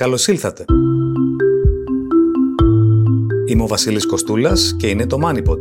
[0.00, 0.64] Καλώς ήλθατε!
[3.46, 5.58] Είμαι ο Βασίλης Κοστούλας και είναι το MoneyPod.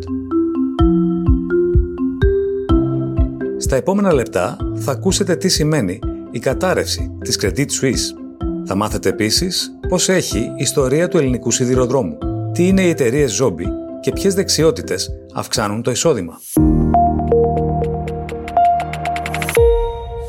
[3.57, 5.99] Στα επόμενα λεπτά θα ακούσετε τι σημαίνει
[6.31, 8.17] η κατάρρευση της Credit Suisse.
[8.65, 12.17] Θα μάθετε επίσης πώς έχει η ιστορία του ελληνικού σιδηροδρόμου,
[12.53, 13.65] τι είναι οι εταιρείες ζόμπι
[14.01, 16.39] και ποιες δεξιότητες αυξάνουν το εισόδημα.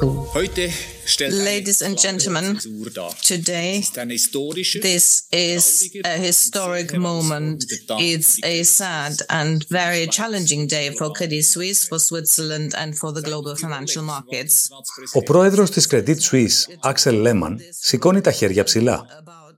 [0.07, 2.47] Ladies and gentlemen,
[3.33, 3.83] today
[4.89, 5.65] this is
[6.05, 7.65] a historic moment.
[8.13, 13.23] It's a sad and very challenging day for Credit Suisse, for Switzerland and for the
[13.23, 14.69] global financial markets.
[15.13, 19.07] Ο πρόεδρος της Credit Suisse, Axel Lehmann, σηκώνει τα χέρια ψηλά.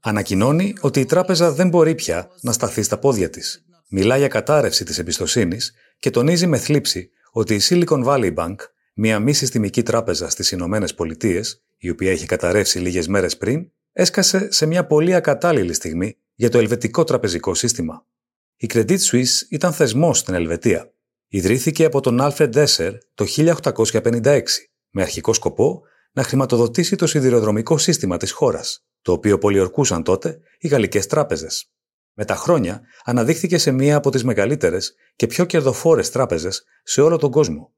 [0.01, 3.65] Ανακοινώνει ότι η τράπεζα δεν μπορεί πια να σταθεί στα πόδια της.
[3.89, 8.57] Μιλά για κατάρρευση της εμπιστοσύνης και τονίζει με θλίψη ότι η Silicon Valley Bank
[9.01, 14.53] μια μη συστημική τράπεζα στις Ηνωμένες Πολιτείες, η οποία είχε καταρρεύσει λίγες μέρες πριν, έσκασε
[14.53, 18.07] σε μια πολύ ακατάλληλη στιγμή για το ελβετικό τραπεζικό σύστημα.
[18.57, 20.93] Η Credit Suisse ήταν θεσμός στην Ελβετία.
[21.29, 24.43] Ιδρύθηκε από τον Alfred Desser το 1856,
[24.91, 30.69] με αρχικό σκοπό να χρηματοδοτήσει το σιδηροδρομικό σύστημα της χώρας, το οποίο πολιορκούσαν τότε οι
[30.69, 31.73] γαλλικές τράπεζες.
[32.13, 37.17] Με τα χρόνια αναδείχθηκε σε μία από τις μεγαλύτερες και πιο κερδοφόρες τράπεζες σε όλο
[37.17, 37.73] τον κόσμο.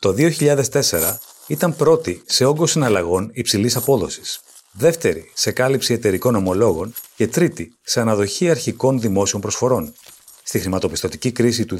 [0.00, 4.40] Το 2004 ήταν πρώτη σε όγκο συναλλαγών υψηλής απόδοσης,
[4.72, 9.92] δεύτερη σε κάλυψη εταιρικών ομολόγων και τρίτη σε αναδοχή αρχικών δημόσιων προσφορών.
[10.42, 11.78] Στη χρηματοπιστωτική κρίση του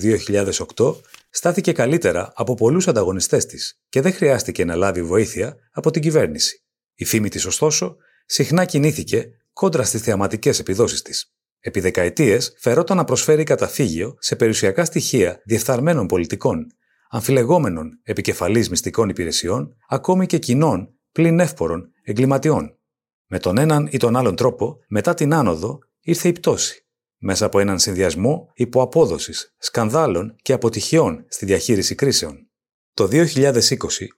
[0.76, 0.94] 2008
[1.30, 6.62] στάθηκε καλύτερα από πολλούς ανταγωνιστές της και δεν χρειάστηκε να λάβει βοήθεια από την κυβέρνηση.
[6.94, 7.96] Η φήμη της, ωστόσο,
[8.26, 11.32] συχνά κινήθηκε κόντρα στις θεαματικές επιδόσεις της.
[11.60, 16.66] Επί δεκαετίες φερόταν να προσφέρει καταφύγιο σε περιουσιακά στοιχεία διεφθαρμένων πολιτικών
[17.10, 22.78] αμφιλεγόμενων επικεφαλής μυστικών υπηρεσιών, ακόμη και κοινών πλην εύπορων εγκληματιών.
[23.26, 26.86] Με τον έναν ή τον άλλον τρόπο, μετά την άνοδο, ήρθε η πτώση,
[27.18, 32.48] μέσα από έναν συνδυασμό υποαπόδοσης, σκανδάλων και αποτυχιών στη διαχείριση κρίσεων.
[32.94, 33.60] Το 2020,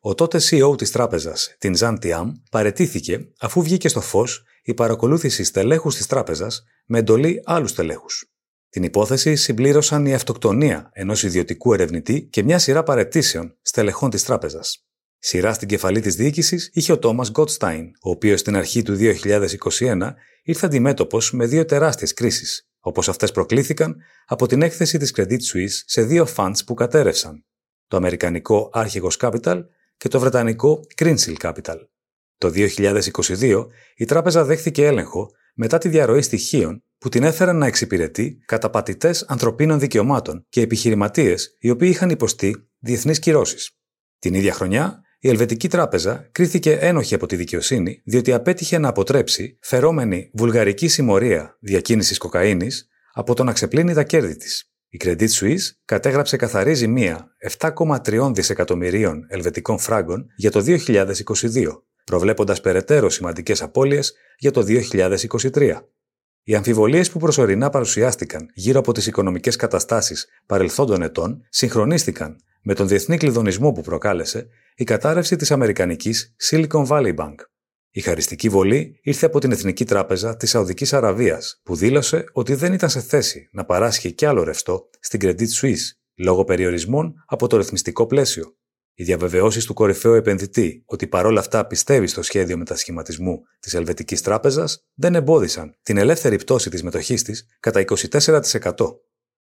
[0.01, 1.97] ο τότε CEO της τράπεζας, την Zan
[2.51, 8.31] παρετήθηκε αφού βγήκε στο φως η παρακολούθηση στελέχους της τράπεζας με εντολή άλλους στελέχους.
[8.71, 14.85] Την υπόθεση συμπλήρωσαν η αυτοκτονία ενός ιδιωτικού ερευνητή και μια σειρά παρετήσεων στελεχών της τράπεζας.
[15.19, 20.15] Σειρά στην κεφαλή της διοίκησης είχε ο Τόμας Γκότστάιν, ο οποίος στην αρχή του 2021
[20.43, 25.83] ήρθε αντιμέτωπος με δύο τεράστιες κρίσεις, όπως αυτές προκλήθηκαν από την έκθεση της Credit Suisse
[25.85, 27.45] σε δύο funds που κατέρευσαν,
[27.89, 29.65] το αμερικανικό Archegos Capital
[29.97, 31.77] και το βρετανικό Greensill Capital.
[32.39, 33.67] Το 2022
[33.97, 39.79] η τράπεζα δέχθηκε έλεγχο μετά τη διαρροή στοιχείων που την έφεραν να εξυπηρετεί καταπατητές ανθρωπίνων
[39.79, 43.71] δικαιωμάτων και επιχειρηματίες οι οποίοι είχαν υποστεί διεθνείς κυρώσεις.
[44.19, 49.59] Την ίδια χρονιά, η Ελβετική Τράπεζα κρίθηκε ένοχη από τη δικαιοσύνη διότι απέτυχε να αποτρέψει
[49.61, 54.73] φερόμενη βουλγαρική συμμορία διακίνησης κοκαίνης από το να ξεπλύνει τα κέρδη της.
[54.89, 63.11] Η Credit Suisse κατέγραψε καθαρή ζημία 7,3 δισεκατομμυρίων ελβετικών φράγκων για το 2022, προβλέποντας περαιτέρω
[63.11, 65.81] σημαντικές απώλειες για το 2023.
[66.43, 72.89] Οι αμφιβολίες που προσωρινά παρουσιάστηκαν γύρω από τις οικονομικές καταστάσεις παρελθόντων ετών συγχρονίστηκαν με τον
[72.89, 77.35] διεθνή κλειδονισμό που προκάλεσε η κατάρρευση της Αμερικανικής Silicon Valley Bank.
[77.91, 82.73] Η χαριστική βολή ήρθε από την Εθνική Τράπεζα της Σαουδικής Αραβίας, που δήλωσε ότι δεν
[82.73, 87.57] ήταν σε θέση να παράσχει κι άλλο ρευστό στην Credit Suisse λόγω περιορισμών από το
[87.57, 88.55] ρυθμιστικό πλαίσιο.
[89.01, 94.87] Οι διαβεβαιώσεις του κορυφαίου επενδυτή ότι παρόλα αυτά πιστεύει στο σχέδιο μετασχηματισμού της Ελβετικής Τράπεζας
[94.95, 98.73] δεν εμπόδισαν την ελεύθερη πτώση της μετοχής της κατά 24%.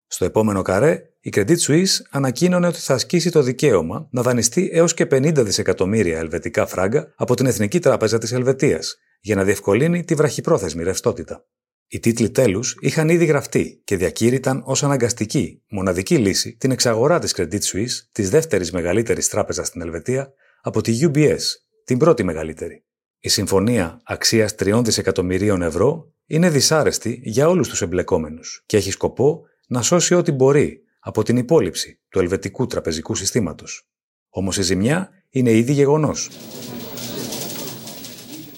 [0.08, 4.94] Στο επόμενο καρέ, η Credit Suisse ανακοίνωνε ότι θα ασκήσει το δικαίωμα να δανειστεί έως
[4.94, 10.16] και 50 δισεκατομμύρια ελβετικά φράγκα από την Εθνική Τράπεζα της Ελβετίας για να διευκολύνει τη
[10.16, 11.46] βραχυπρόθεσμη ρευστότητα.
[11.90, 17.36] Οι τίτλοι τέλους είχαν ήδη γραφτεί και διακήρυταν ως αναγκαστική, μοναδική λύση την εξαγορά της
[17.38, 21.38] Credit Suisse, της δεύτερης μεγαλύτερης τράπεζας στην Ελβετία, από τη UBS,
[21.84, 22.84] την πρώτη μεγαλύτερη.
[23.20, 29.42] Η συμφωνία αξίας 3 δισεκατομμυρίων ευρώ είναι δυσάρεστη για όλους τους εμπλεκόμενους και έχει σκοπό
[29.68, 33.90] να σώσει ό,τι μπορεί από την υπόλοιψη του ελβετικού τραπεζικού συστήματος.
[34.30, 36.30] Όμως η ζημιά είναι ήδη γεγονός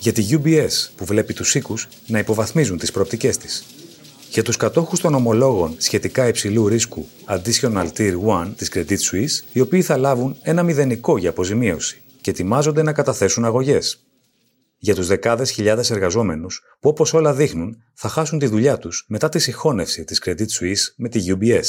[0.09, 3.65] για τη UBS που βλέπει τους οίκους να υποβαθμίζουν τις προοπτικές της.
[4.29, 9.59] Για τους κατόχους των ομολόγων σχετικά υψηλού ρίσκου Additional Tier 1 της Credit Suisse, οι
[9.59, 14.03] οποίοι θα λάβουν ένα μηδενικό για αποζημίωση και ετοιμάζονται να καταθέσουν αγωγές.
[14.77, 19.29] Για τους δεκάδες χιλιάδες εργαζόμενους που όπως όλα δείχνουν θα χάσουν τη δουλειά τους μετά
[19.29, 21.65] τη συγχώνευση της Credit Suisse με τη UBS.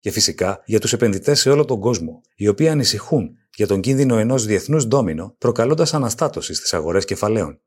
[0.00, 4.18] Και φυσικά για τους επενδυτές σε όλο τον κόσμο, οι οποίοι ανησυχούν για τον κίνδυνο
[4.18, 7.60] ενός διεθνούς ντόμινο, προκαλώντας αναστάτωση στις αγορές κεφαλαίων.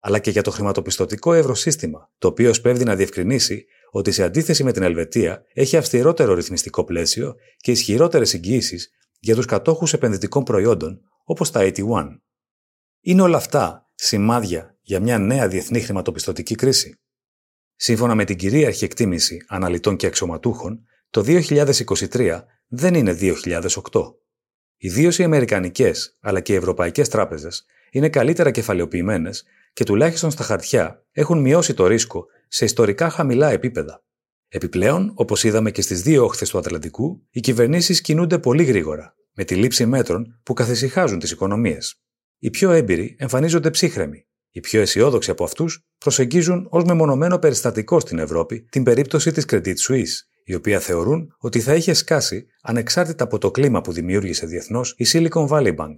[0.00, 4.72] αλλά και για το χρηματοπιστωτικό ευρωσύστημα, το οποίο σπέβδει να διευκρινίσει ότι σε αντίθεση με
[4.72, 8.78] την Ελβετία έχει αυστηρότερο ρυθμιστικό πλαίσιο και ισχυρότερες εγγύησει
[9.18, 11.82] για τους κατόχους επενδυτικών προϊόντων όπως τα 81.
[13.00, 17.00] Είναι όλα αυτά σημάδια για μια νέα διεθνή χρηματοπιστωτική κρίση.
[17.74, 24.23] Σύμφωνα με την κυρίαρχη εκτίμηση αναλυτών και αξιωματούχων, το 2023 δεν είναι 2008.
[24.76, 31.04] Ιδίως οι Αμερικανικές αλλά και οι Ευρωπαϊκές τράπεζες είναι καλύτερα κεφαλαιοποιημένες και τουλάχιστον στα χαρτιά
[31.12, 34.02] έχουν μειώσει το ρίσκο σε ιστορικά χαμηλά επίπεδα.
[34.48, 39.44] Επιπλέον, όπως είδαμε και στις δύο όχθες του Ατλαντικού, οι κυβερνήσεις κινούνται πολύ γρήγορα, με
[39.44, 42.00] τη λήψη μέτρων που καθησυχάζουν τις οικονομίες.
[42.38, 44.26] Οι πιο έμπειροι εμφανίζονται ψύχρεμοι.
[44.50, 49.74] Οι πιο αισιόδοξοι από αυτούς προσεγγίζουν ως μεμονωμένο περιστατικό στην Ευρώπη την περίπτωση της Credit
[49.88, 54.94] Suisse, η οποία θεωρούν ότι θα είχε σκάσει ανεξάρτητα από το κλίμα που δημιούργησε διεθνώς
[54.98, 55.94] η Silicon Valley Bank.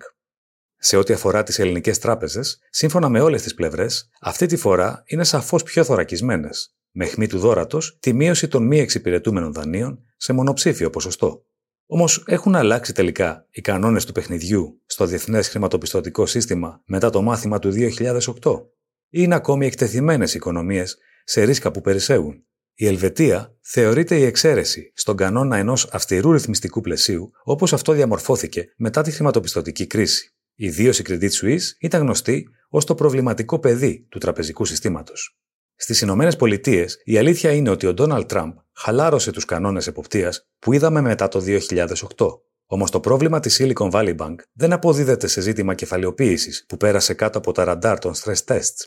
[0.76, 5.24] Σε ό,τι αφορά τις ελληνικές τράπεζες, σύμφωνα με όλες τις πλευρές, αυτή τη φορά είναι
[5.24, 10.90] σαφώς πιο θωρακισμένες, με χμή του δόρατος τη μείωση των μη εξυπηρετούμενων δανείων σε μονοψήφιο
[10.90, 11.44] ποσοστό.
[11.86, 17.58] Όμως έχουν αλλάξει τελικά οι κανόνες του παιχνιδιού στο διεθνές χρηματοπιστωτικό σύστημα μετά το μάθημα
[17.58, 18.62] του 2008,
[19.08, 22.45] ή είναι ακόμη εκτεθειμένες οι οικονομίες σε ρίσκα που περισσεύουν;
[22.78, 29.02] Η Ελβετία θεωρείται η εξαίρεση στον κανόνα ενός αυστηρού ρυθμιστικού πλαισίου όπως αυτό διαμορφώθηκε μετά
[29.02, 30.34] τη χρηματοπιστωτική κρίση.
[30.54, 35.38] Ιδίω η Credit Suisse ήταν γνωστή ως το προβληματικό παιδί του τραπεζικού συστήματος.
[35.74, 40.72] Στις Ηνωμένες Πολιτείες, η αλήθεια είναι ότι ο Ντόναλτ Τραμπ χαλάρωσε τους κανόνες εποπτείας που
[40.72, 42.40] είδαμε μετά το 2008.
[42.66, 47.38] Όμως το πρόβλημα της Silicon Valley Bank δεν αποδίδεται σε ζήτημα κεφαλαιοποίησης που πέρασε κάτω
[47.38, 48.86] από τα ραντάρ των stress tests.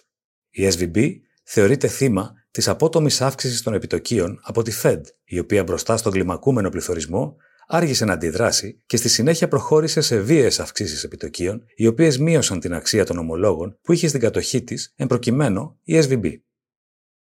[0.50, 1.12] Η SVB
[1.51, 6.69] θεωρείται θύμα της απότομης αύξησης των επιτοκίων από τη Fed, η οποία μπροστά στον κλιμακούμενο
[6.69, 7.36] πληθωρισμό
[7.68, 12.74] άργησε να αντιδράσει και στη συνέχεια προχώρησε σε βίαιες αυξήσεις επιτοκίων, οι οποίες μείωσαν την
[12.74, 16.31] αξία των ομολόγων που είχε στην κατοχή της, εν προκειμένου η SVB.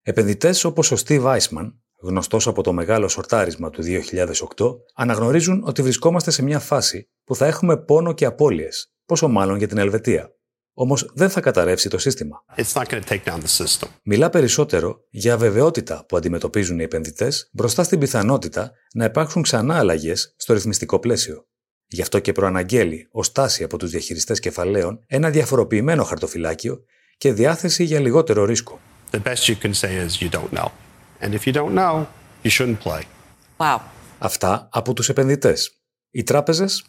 [0.02, 6.30] Επενδυτές όπως ο Steve Eisman, γνωστός από το μεγάλο σορτάρισμα του 2008, αναγνωρίζουν ότι βρισκόμαστε
[6.30, 10.35] σε μια φάση που θα έχουμε πόνο και απώλειες, πόσο μάλλον για την Ελβετία.
[10.78, 12.44] Όμως δεν θα καταρρεύσει το σύστημα.
[14.02, 20.34] Μιλά περισσότερο για αβεβαιότητα που αντιμετωπίζουν οι επενδυτές μπροστά στην πιθανότητα να υπάρξουν ξανά αλλαγές
[20.36, 21.46] στο ρυθμιστικό πλαίσιο.
[21.86, 26.84] Γι' αυτό και προαναγγέλει ω τάση από τους διαχειριστές κεφαλαίων ένα διαφοροποιημένο χαρτοφυλάκιο
[27.18, 28.80] και διάθεση για λιγότερο ρίσκο.
[34.18, 35.80] Αυτά από τους επενδυτές.
[36.10, 36.84] Οι τράπεζες;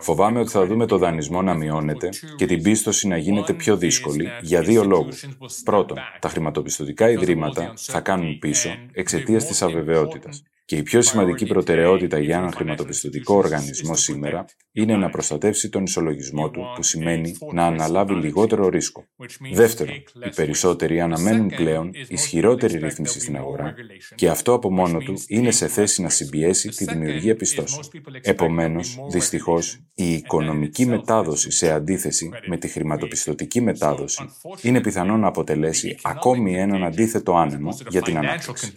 [0.00, 4.28] Φοβάμαι ότι θα δούμε το δανεισμό να μειώνεται και την πίστοση να γίνεται πιο δύσκολη
[4.40, 5.24] για δύο λόγους.
[5.64, 10.42] Πρώτον, τα χρηματοπιστωτικά ιδρύματα θα κάνουν πίσω εξαιτίας της αβεβαιότητας.
[10.68, 16.50] Και η πιο σημαντική προτεραιότητα για έναν χρηματοπιστωτικό οργανισμό σήμερα είναι να προστατεύσει τον ισολογισμό
[16.50, 19.04] του, που σημαίνει να αναλάβει λιγότερο ρίσκο.
[19.52, 23.74] Δεύτερον, οι περισσότεροι αναμένουν πλέον ισχυρότερη ρύθμιση στην αγορά.
[24.14, 27.82] και αυτό από μόνο του είναι σε θέση να συμπιέσει τη δημιουργία πιστώσεων.
[28.22, 34.28] Επομένως, δυστυχώς, η οικονομική μετάδοση σε αντίθεση με τη χρηματοπιστωτική μετάδοση
[34.62, 38.72] είναι πιθανό να αποτελέσει ακόμη έναν αντίθετο άνεμο για την ανάπτυξη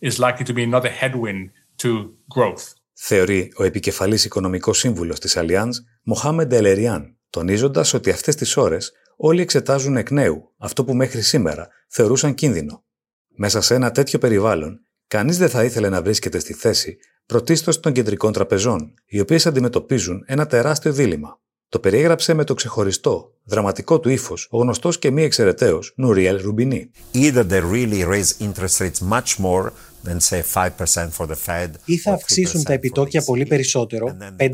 [0.00, 1.44] is likely to be another headwind
[1.82, 1.88] to
[2.34, 2.72] growth.
[2.92, 5.70] Θεωρεί ο επικεφαλής οικονομικός σύμβουλος της Allianz,
[6.02, 11.68] Μοχάμεντ Ελεριάν, τονίζοντας ότι αυτές τις ώρες όλοι εξετάζουν εκ νέου αυτό που μέχρι σήμερα
[11.88, 12.84] θεωρούσαν κίνδυνο.
[13.36, 17.92] Μέσα σε ένα τέτοιο περιβάλλον, κανείς δεν θα ήθελε να βρίσκεται στη θέση πρωτίστως των
[17.92, 21.38] κεντρικών τραπεζών, οι οποίες αντιμετωπίζουν ένα τεράστιο δίλημα.
[21.68, 26.90] Το περιέγραψε με το ξεχωριστό, δραματικό του ύφος ο γνωστός και μη εξαιρεταίος Νουριέλ Ρουμπινί.
[27.14, 29.70] Either they really raise interest rates much more
[31.84, 34.48] ή θα αυξήσουν τα επιτόκια πολύ περισσότερο, 5%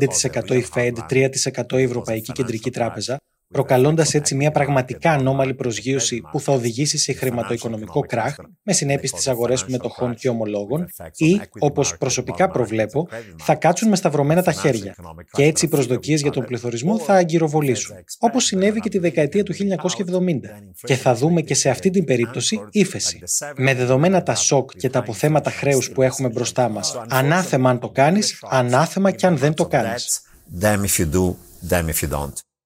[0.49, 3.17] η Fed, 3% η Ευρωπαϊκή Κεντρική Τράπεζα,
[3.51, 9.29] προκαλώντας έτσι μια πραγματικά ανώμαλη προσγείωση που θα οδηγήσει σε χρηματοοικονομικό κράχ με συνέπειες στι
[9.29, 14.95] αγορές μετοχών και ομολόγων, ή, όπως προσωπικά προβλέπω, θα κάτσουν με σταυρωμένα τα χέρια
[15.31, 19.53] και έτσι οι προσδοκίες για τον πληθωρισμό θα αγκυροβολήσουν, όπως συνέβη και τη δεκαετία του
[19.53, 20.39] 1970.
[20.83, 23.19] Και θα δούμε και σε αυτή την περίπτωση ύφεση.
[23.55, 27.89] Με δεδομένα τα σοκ και τα αποθέματα χρέους που έχουμε μπροστά μας, ανάθεμα αν το
[27.89, 30.21] κάνεις, ανάθεμα και αν δεν το κάνεις.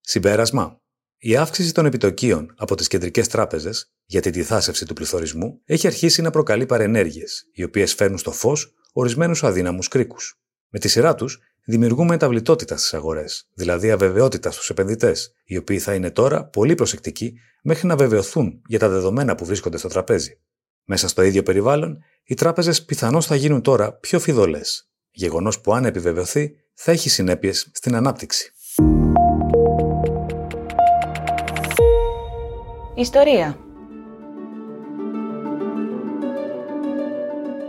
[0.07, 0.81] Συμπέρασμα.
[1.17, 6.21] Η αύξηση των επιτοκίων από τις κεντρικές τράπεζες για την διθάσευση του πληθωρισμού έχει αρχίσει
[6.21, 10.39] να προκαλεί παρενέργειες, οι οποίες φέρνουν στο φως ορισμένους αδύναμους κρίκους.
[10.69, 15.93] Με τη σειρά τους, δημιουργούμε μεταβλητότητα στις αγορές, δηλαδή αβεβαιότητα στους επενδυτές, οι οποίοι θα
[15.93, 17.33] είναι τώρα πολύ προσεκτικοί
[17.63, 20.39] μέχρι να βεβαιωθούν για τα δεδομένα που βρίσκονται στο τραπέζι.
[20.83, 25.85] Μέσα στο ίδιο περιβάλλον, οι τράπεζες πιθανώς θα γίνουν τώρα πιο φιδωλές, γεγονός που αν
[25.85, 28.53] επιβεβαιωθεί θα έχει συνέπειες στην ανάπτυξη.
[32.98, 33.58] Ιστορία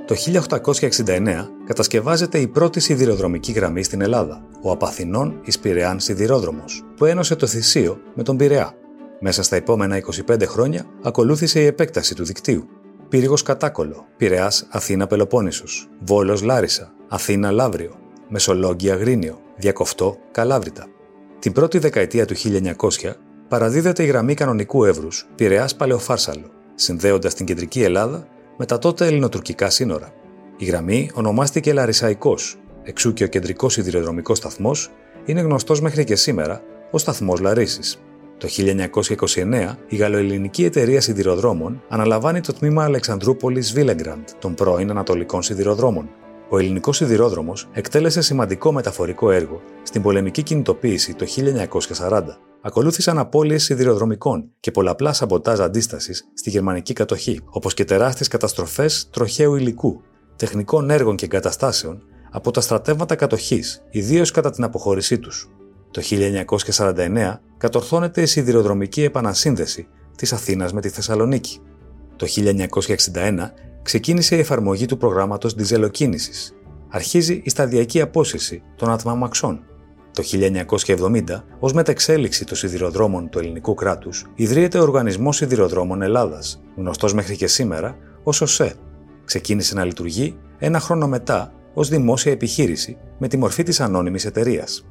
[0.06, 0.14] Το
[1.06, 7.46] 1869 κατασκευάζεται η πρώτη σιδηροδρομική γραμμή στην Ελλάδα, ο Απαθηνών Ισπυρεάν Σιδηρόδρομος, που ένωσε το
[7.46, 8.74] Θησίο με τον Πειραιά.
[9.20, 12.68] Μέσα στα επόμενα 25 χρόνια ακολούθησε η επέκταση του δικτύου.
[13.08, 17.94] Πύργος Κατάκολο, Πειραιάς Αθήνα Πελοπόννησος, Βόλος Λάρισα, Αθήνα Λαύριο,
[18.28, 20.86] Μεσολόγγι Αγρίνιο, Διακοφτό Καλάβρητα.
[21.38, 23.16] Την πρώτη δεκαετία του 1900
[23.48, 28.26] παραδίδεται η γραμμή κανονικού εύρους Πειραιάς Παλαιοφάρσαλο, συνδέοντας την κεντρική Ελλάδα
[28.56, 30.12] με τα τότε ελληνοτουρκικά σύνορα.
[30.56, 34.90] Η γραμμή ονομάστηκε Λαρισαϊκός, εξού και ο κεντρικός σιδηροδρομικός σταθμός
[35.24, 38.00] είναι γνωστός μέχρι και σήμερα ως σταθμός Λαρίσης.
[38.38, 46.08] Το 1929 η γαλλοελληνική εταιρεία σιδηροδρόμων αναλαμβάνει το τμήμα Αλεξανδρούπολης Βίλεγκραντ των πρώην Ανατολικών Σιδηροδρόμων.
[46.48, 51.26] Ο ελληνικός σιδηρόδρομος εκτέλεσε σημαντικό μεταφορικό έργο στην πολεμική κινητοποίηση το
[52.08, 52.22] 1940
[52.66, 59.54] ακολούθησαν απώλειες σιδηροδρομικών και πολλαπλά σαμποτάζ αντίστασης στη γερμανική κατοχή, όπως και τεράστιες καταστροφές τροχαίου
[59.54, 60.02] υλικού,
[60.36, 65.50] τεχνικών έργων και εγκαταστάσεων από τα στρατεύματα κατοχής, ιδίως κατά την αποχώρησή τους.
[65.90, 71.58] Το 1949 κατορθώνεται η σιδηροδρομική επανασύνδεση της Αθήνας με τη Θεσσαλονίκη.
[72.16, 76.54] Το 1961 ξεκίνησε η εφαρμογή του προγράμματος διζελοκίνησης.
[76.88, 79.64] Αρχίζει η σταδιακή απόσυρση των ατμαμαξών
[80.16, 87.14] το 1970, ως μεταξέλιξη των σιδηροδρόμων του ελληνικού κράτους, ιδρύεται ο Οργανισμός Σιδηροδρόμων Ελλάδας, γνωστός
[87.14, 88.74] μέχρι και σήμερα ως ΟΣΕ.
[89.24, 94.86] Ξεκίνησε να λειτουργεί ένα χρόνο μετά ως δημόσια επιχείρηση με τη μορφή της ανώνυμης εταιρείας.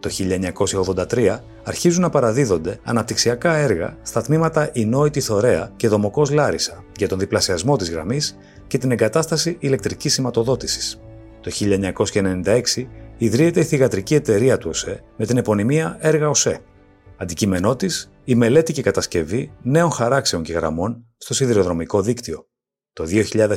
[0.00, 7.08] Το 1983 αρχίζουν να παραδίδονται αναπτυξιακά έργα στα τμήματα Ινόητη Θωρέα και Δομοκός Λάρισα για
[7.08, 11.00] τον διπλασιασμό της γραμμής και την εγκατάσταση ηλεκτρικής σηματοδότησης.
[11.40, 12.88] Το 1996
[13.20, 16.60] ιδρύεται η θηγατρική εταιρεία του ΟΣΕ με την επωνυμία Έργα ΟΣΕ.
[17.16, 22.46] Αντικείμενό της, η μελέτη και κατασκευή νέων χαράξεων και γραμμών στο σιδηροδρομικό δίκτυο.
[22.92, 23.54] Το 2005,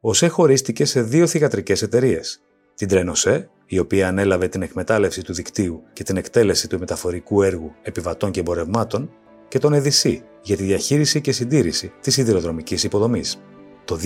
[0.00, 2.40] ο ΟΣΕ χωρίστηκε σε δύο θηγατρικές εταιρείες.
[2.74, 7.72] Την Τρένοσέ, η οποία ανέλαβε την εκμετάλλευση του δικτύου και την εκτέλεση του μεταφορικού έργου
[7.82, 9.10] επιβατών και εμπορευμάτων,
[9.48, 13.40] και τον ΕΔΙΣΥ για τη διαχείριση και συντήρηση της σιδηροδρομικής υποδομής.
[13.86, 13.98] Το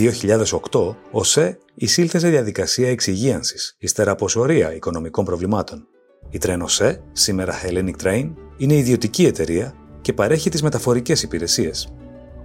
[0.70, 5.86] 2008, ο ΣΕ εισήλθε σε διαδικασία εξυγίανσης ύστερα από σωρία οικονομικών προβλημάτων.
[6.30, 11.92] Η ΣΕ, σήμερα Hellenic Train, είναι ιδιωτική εταιρεία και παρέχει τις μεταφορικές υπηρεσίες.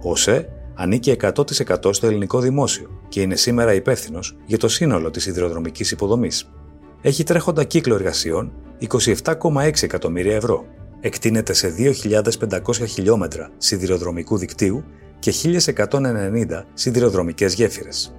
[0.02, 5.22] Ο ΣΕ ανήκει 100% στο ελληνικό δημόσιο και είναι σήμερα υπεύθυνος για το σύνολο της
[5.22, 6.52] σιδηροδρομική υποδομής.
[7.00, 8.52] Έχει τρέχοντα κύκλο εργασιών
[8.88, 10.64] 27,6 εκατομμύρια ευρώ.
[11.00, 14.84] Εκτείνεται σε 2.500 χιλιόμετρα σιδηροδρομικού δικτύου
[15.26, 18.14] και 1190 σιδηροδρομικές γέφυρες.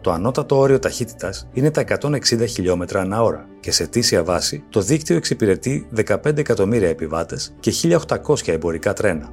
[0.00, 4.80] Το ανώτατο όριο ταχύτητας είναι τα 160 χιλιόμετρα ανά ώρα και σε τήσια βάση το
[4.80, 9.32] δίκτυο εξυπηρετεί 15 εκατομμύρια επιβάτες και 1.800 εμπορικά τρένα.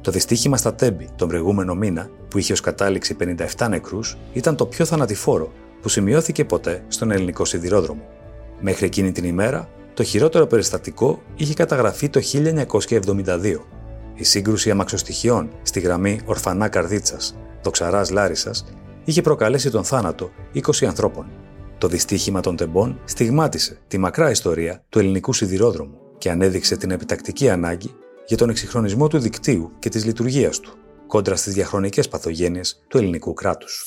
[0.00, 3.16] Το δυστύχημα στα Τέμπη τον προηγούμενο μήνα, που είχε ως κατάληξη
[3.56, 8.02] 57 νεκρούς, ήταν το πιο θανατηφόρο που σημειώθηκε ποτέ στον ελληνικό σιδηρόδρομο.
[8.60, 13.56] Μέχρι εκείνη την ημέρα, το χειρότερο περιστατικό είχε καταγραφεί το 1972
[14.18, 18.64] η σύγκρουση αμαξοστοιχειών στη γραμμή Ορφανά Καρδίτσας, Δοξαρά Λάρισας,
[19.04, 21.30] είχε προκαλέσει τον θάνατο 20 ανθρώπων.
[21.78, 27.50] Το δυστύχημα των τεμπών στιγμάτισε τη μακρά ιστορία του ελληνικού σιδηρόδρομου και ανέδειξε την επιτακτική
[27.50, 27.94] ανάγκη
[28.26, 30.72] για τον εξυγχρονισμό του δικτύου και της λειτουργίας του,
[31.06, 33.86] κόντρα στις διαχρονικές παθογένειες του ελληνικού κράτους.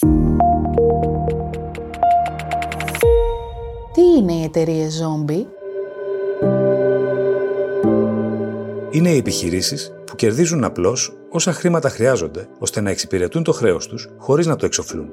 [3.93, 5.45] Τι είναι οι εταιρείες Zombie?
[8.91, 14.10] Είναι οι επιχειρήσεις που κερδίζουν απλώς όσα χρήματα χρειάζονται ώστε να εξυπηρετούν το χρέος τους
[14.18, 15.10] χωρίς να το εξοφλούν.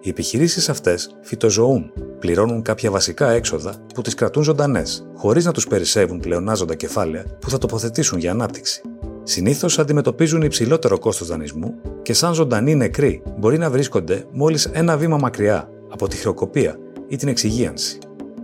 [0.00, 5.66] Οι επιχειρήσεις αυτές φυτοζωούν, πληρώνουν κάποια βασικά έξοδα που τις κρατούν ζωντανές, χωρίς να τους
[5.66, 8.82] περισσεύουν πλεονάζοντα κεφάλαια που θα τοποθετήσουν για ανάπτυξη.
[9.22, 15.16] Συνήθως αντιμετωπίζουν υψηλότερο κόστος δανεισμού και, σαν ζωντανοί νεκροί, μπορεί να βρίσκονται μόλις ένα βήμα
[15.16, 17.98] μακριά από τη χρεοκοπία ή την εξυγίανση.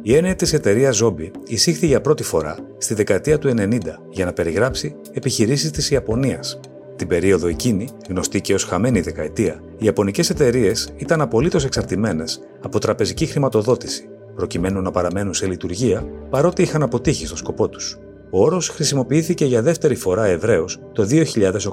[0.04, 3.78] Η έννοια της εταιρείας Zombie εισήχθη για πρώτη φορά στη δεκαετία του 90
[4.10, 6.60] για να περιγράψει επιχειρήσεις της Ιαπωνίας.
[6.96, 12.78] Την περίοδο εκείνη, γνωστή και ως χαμένη δεκαετία, οι Ιαπωνικές εταιρείες ήταν απολύτως εξαρτημένες από
[12.78, 17.98] τραπεζική χρηματοδότηση, προκειμένου να παραμένουν σε λειτουργία παρότι είχαν αποτύχει στο σκοπό τους.
[18.30, 21.06] Ο όρος χρησιμοποιήθηκε για δεύτερη φορά ευρέως το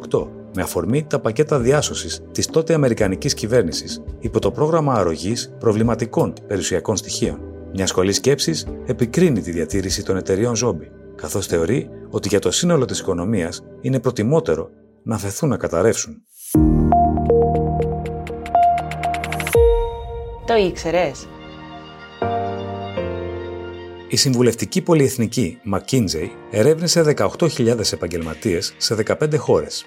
[0.10, 6.34] 2008 με αφορμή τα πακέτα διάσωσης της τότε Αμερικανικής κυβέρνησης υπό το πρόγραμμα αρρωγής προβληματικών
[6.48, 7.49] περιουσιακών στοιχείων.
[7.74, 12.86] Μια σχολή σκέψης επικρίνει τη διατήρηση των εταιριών ζόμπι, καθώς θεωρεί ότι για το σύνολο
[12.86, 14.70] της οικονομίας είναι προτιμότερο
[15.04, 16.24] να φεθούν να καταρρεύσουν.
[20.46, 21.28] Το ήξερες;
[24.08, 29.86] Η συμβουλευτική πολυεθνική McKinsey ερεύνησε 18.000 επαγγελματίες σε 15 χώρες.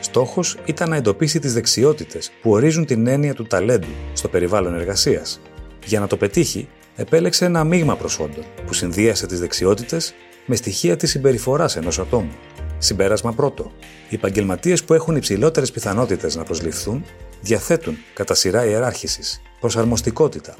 [0.00, 5.40] Στόχος ήταν να εντοπίσει τις δεξιότητες που ορίζουν την έννοια του ταλέντου στο περιβάλλον εργασίας.
[5.84, 6.68] Για να το πετύχει,
[7.00, 10.14] επέλεξε ένα μείγμα προσόντων που συνδύασε τις δεξιότητες
[10.46, 12.32] με στοιχεία της συμπεριφοράς ενός ατόμου.
[12.78, 13.72] Συμπέρασμα πρώτο.
[14.08, 17.04] Οι επαγγελματίες που έχουν υψηλότερες πιθανότητες να προσληφθούν
[17.40, 20.54] διαθέτουν κατά σειρά ιεράρχησης, προσαρμοστικότητα,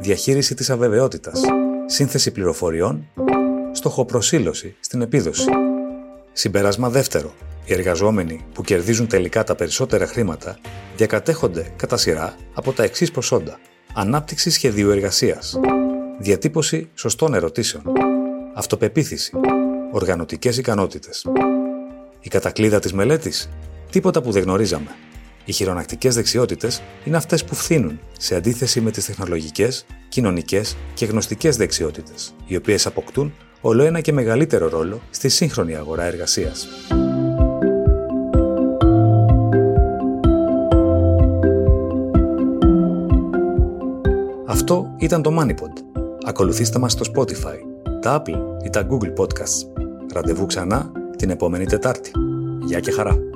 [0.00, 1.40] διαχείριση της αβεβαιότητας,
[1.86, 3.06] σύνθεση πληροφοριών,
[3.72, 5.48] στοχοπροσύλωση στην επίδοση.
[6.32, 7.34] Συμπέρασμα δεύτερο.
[7.64, 10.58] Οι εργαζόμενοι που κερδίζουν τελικά τα περισσότερα χρήματα
[10.96, 13.58] διακατέχονται κατά σειρά από τα εξής προσόντα.
[13.94, 15.58] Ανάπτυξη σχεδίου εργασίας.
[16.18, 17.82] Διατύπωση σωστών ερωτήσεων.
[18.54, 19.32] Αυτοπεποίθηση.
[19.90, 21.26] Οργανωτικές ικανότητες.
[22.20, 23.50] Η κατακλίδα της μελέτης.
[23.90, 24.90] Τίποτα που δεν γνωρίζαμε.
[25.44, 31.56] Οι χειρονακτικές δεξιότητες είναι αυτές που φθήνουν σε αντίθεση με τις τεχνολογικές, κοινωνικές και γνωστικές
[31.56, 36.68] δεξιότητες, οι οποίες αποκτούν όλο ένα και μεγαλύτερο ρόλο στη σύγχρονη αγορά εργασίας.
[44.52, 46.00] Αυτό ήταν το MoneyPod.
[46.26, 47.58] Ακολουθήστε μας στο Spotify,
[48.00, 49.82] τα Apple ή τα Google Podcasts.
[50.12, 52.10] Ραντεβού ξανά την επόμενη Τετάρτη.
[52.64, 53.31] Γεια και χαρά!